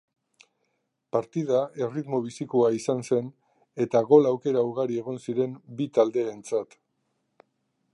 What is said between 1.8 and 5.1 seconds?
erritmo bizikoa izan zen eta gol aukera ugari